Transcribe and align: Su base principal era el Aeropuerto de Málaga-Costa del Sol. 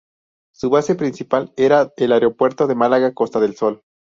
Su 0.51 0.71
base 0.71 0.95
principal 0.95 1.53
era 1.55 1.93
el 1.95 2.11
Aeropuerto 2.11 2.65
de 2.65 2.73
Málaga-Costa 2.73 3.39
del 3.39 3.55
Sol. 3.55 3.83